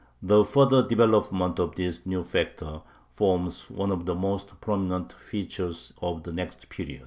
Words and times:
The 0.23 0.43
further 0.43 0.81
development 0.81 1.59
of 1.59 1.75
this 1.75 2.07
new 2.07 2.23
factor 2.23 2.81
forms 3.11 3.69
one 3.69 3.91
of 3.91 4.07
the 4.07 4.15
most 4.15 4.59
prominent 4.59 5.13
features 5.13 5.93
of 6.01 6.23
the 6.23 6.33
next 6.33 6.69
period. 6.69 6.99